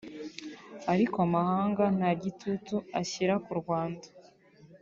[0.93, 4.07] ariko amahanga nta gitutu ashyira ku Rwanda”